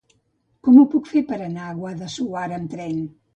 Com 0.67 0.79
ho 0.79 0.85
puc 0.93 1.09
fer 1.09 1.21
per 1.33 1.39
anar 1.49 1.67
a 1.67 1.75
Guadassuar 1.83 2.47
amb 2.59 2.73
tren? 2.75 2.99